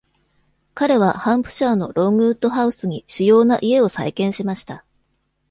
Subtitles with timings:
[0.73, 4.83] 彼は、ハンプシャーのロングウッド・ハウスに主要な家を再建しました。